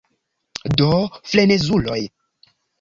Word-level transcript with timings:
Do, 0.81 0.89
frenezuloj. 1.33 2.03